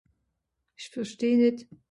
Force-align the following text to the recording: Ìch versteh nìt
Ìch 0.79 0.87
versteh 0.93 1.35
nìt 1.39 1.57